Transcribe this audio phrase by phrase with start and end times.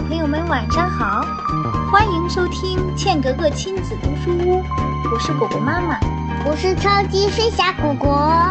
[0.00, 1.20] 小朋友们晚上好，
[1.92, 4.64] 欢迎收听茜格格亲子读书屋，
[5.12, 6.00] 我是果果妈妈，
[6.46, 8.50] 我是超级飞侠果果。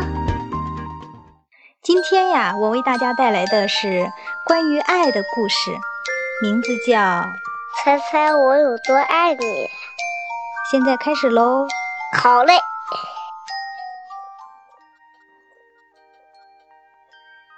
[1.81, 4.11] 今天呀，我为大家带来的是
[4.45, 5.71] 关于爱的故事，
[6.43, 6.99] 名字叫
[7.83, 9.43] 《猜猜我有多爱你》。
[10.69, 11.67] 现在开始喽。
[12.15, 12.53] 好嘞。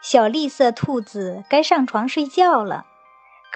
[0.01, 2.85] 小栗色兔子该上床睡觉了，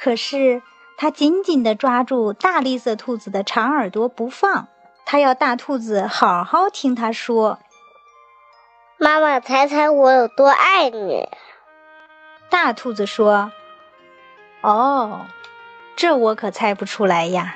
[0.05, 0.62] 可是
[0.98, 4.68] 它紧紧地抓住大绿色兔子的长耳朵不放，
[5.04, 7.58] 它要大兔子好好听它说。
[9.00, 11.28] 妈妈，猜猜我有多爱你？
[12.52, 13.52] 大兔子说
[14.62, 15.22] ：“哦，
[15.95, 17.56] 这我可猜不出来呀。”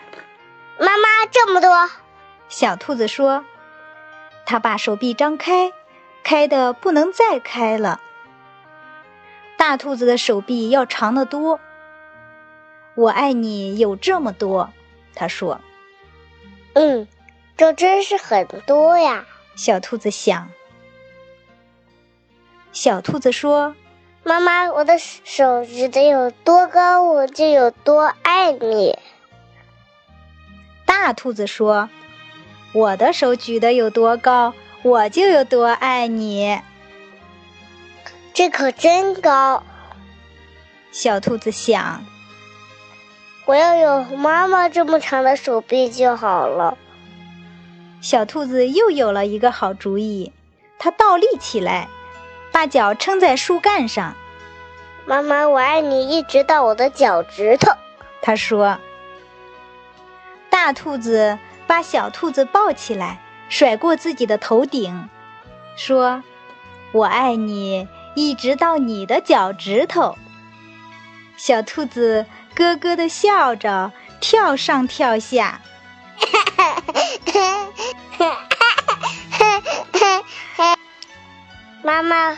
[0.82, 1.88] 妈妈，这么多。
[2.48, 3.46] 小兔子说
[4.48, 5.72] ：“它把手臂张开，
[6.24, 8.02] 开的不能再开了。”
[9.56, 11.60] 大兔子的手臂要长得多。
[13.00, 14.74] 我爱你有这么多，
[15.16, 15.62] 他说。
[16.74, 17.08] 嗯，
[17.56, 19.26] 这真是很多呀。
[19.56, 20.50] 小兔子想。
[22.74, 23.74] 小兔子说
[24.24, 29.00] ：“妈妈，我的手举得有多高，我就有多爱你。”
[30.86, 31.90] 大兔子说
[32.76, 34.54] ：“我的手举得有多高，
[34.84, 36.60] 我就有多爱你。”
[38.36, 39.64] 这可真高，
[40.92, 42.04] 小兔子想。
[43.50, 46.78] 我要有妈妈这么长的手臂就好了。
[48.00, 50.32] 小兔子又有了一个好主意，
[50.78, 51.88] 它倒立起来，
[52.52, 54.14] 把脚撑在树干上。
[55.08, 57.72] 妈妈，我爱你一直到我的脚趾头。
[58.22, 58.78] 它说。
[60.52, 63.20] 大兔子把小兔子抱起来，
[63.50, 65.10] 甩过自己的头顶，
[65.76, 66.22] 说
[66.94, 70.18] ：“我爱你。”一直到你的脚趾头，
[71.38, 72.26] 小兔子
[72.60, 75.62] 咯咯的笑着，跳上跳下。
[81.82, 82.38] 妈妈，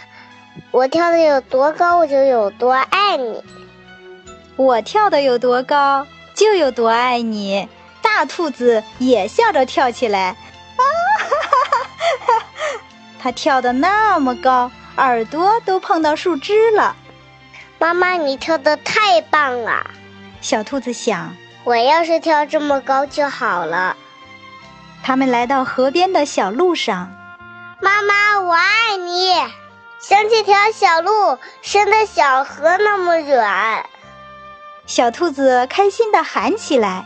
[0.69, 3.43] 我跳的有多高，我就有多爱你。
[4.57, 7.67] 我跳的有多高，就有多爱你。
[8.03, 10.27] 大兔子也笑着跳起来。
[10.27, 10.35] 啊
[11.17, 11.57] 哈哈
[12.27, 12.43] 哈！
[13.19, 14.71] 它跳的那么高。
[14.97, 16.95] 耳朵都碰到树枝了，
[17.79, 19.89] 妈妈，你跳的太棒了！
[20.41, 23.95] 小兔子想，我要是跳这么高就好了。
[25.03, 27.11] 他们来到河边的小路上，
[27.79, 29.33] 妈妈，我爱你，
[29.99, 33.85] 像这条小路伸的小河那么远。
[34.87, 37.05] 小兔子开心地喊起来：“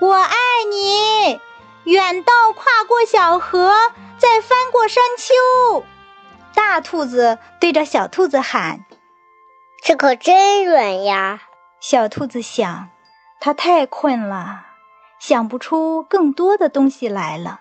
[0.00, 0.36] 我爱
[0.70, 1.40] 你，
[1.84, 3.72] 远到跨过小河，
[4.18, 5.84] 再翻过山丘。”
[6.54, 8.84] 大兔子对着小兔子喊
[9.84, 11.40] ：“这可真远呀！”
[11.88, 12.88] 小兔子想，
[13.38, 14.66] 它太困了，
[15.20, 17.60] 想不出更多的东西来了。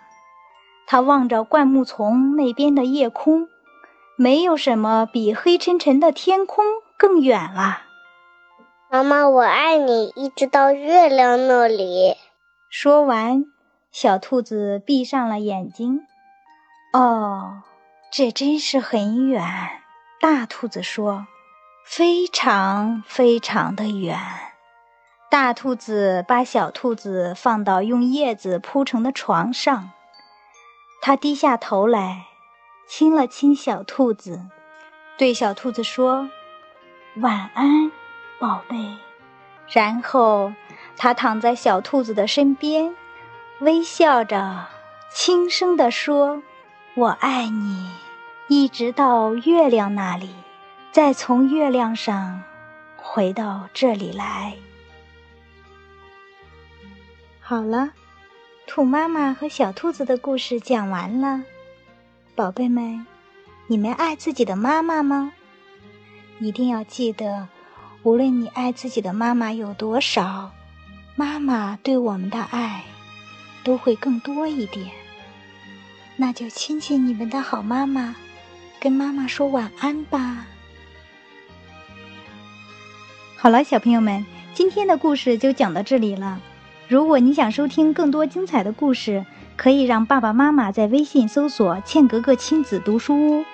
[0.87, 3.47] 它望着灌木丛那边的夜空，
[4.17, 6.65] 没有什么比黑沉沉的天空
[6.97, 7.83] 更远了。
[8.89, 12.15] 妈妈，我爱你，一直到月亮那里。
[12.67, 13.45] 说完，
[13.91, 15.99] 小兔子闭上了眼睛。
[16.93, 17.61] 哦。
[18.11, 19.43] 这真是很远，
[20.19, 21.27] 大兔子说
[21.85, 24.19] ：“非常非常的远。”
[25.31, 29.91] 大兔子把小兔子放到用叶子铺成的床上，
[31.01, 32.25] 它低下头来，
[32.87, 34.41] 亲了亲小兔子，
[35.17, 36.29] 对小兔子说
[37.21, 37.91] ：“晚安，
[38.39, 38.97] 宝贝。”
[39.69, 40.53] 然后
[40.95, 42.95] 它躺在小兔子的身边，
[43.59, 44.67] 微笑着，
[45.11, 46.41] 轻声地说
[46.95, 47.91] ：“我爱你。”
[48.47, 50.35] 一直到月亮那里，
[50.95, 52.41] 再从月亮上
[52.95, 54.55] 回到这里来。
[57.41, 57.91] 好了，
[58.65, 61.43] 兔妈妈和小兔子的故事讲完了。
[62.33, 63.05] 宝贝们，
[63.67, 65.33] 你们爱自己的妈妈吗？
[66.39, 67.49] 一定要记得，
[68.03, 70.53] 无论你爱自己的妈妈有多少，
[71.17, 72.85] 妈妈对我们的爱
[73.65, 74.89] 都会更多一点。
[76.15, 78.15] 那就亲亲你们的好妈妈。
[78.79, 80.47] 跟妈妈说晚安吧。
[83.37, 86.39] 好了，小朋友们，今天的故事就讲到这里了。
[86.87, 93.45] 如果你想收听更多精彩的故事，可以让爸爸妈妈在微信搜索“茜格格亲子读书屋”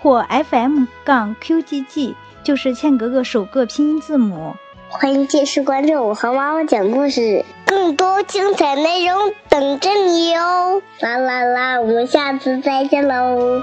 [0.00, 2.14] 或 FM 杠 QGG，
[2.44, 4.54] 就是茜格格首个拼音字母。
[4.88, 10.82] 欢迎继续关注我和妈妈讲故事，更多精彩内容等着你哦！
[11.00, 13.62] 啦啦啦，我们下次再见喽。